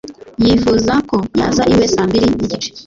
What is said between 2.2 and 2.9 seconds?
n'igice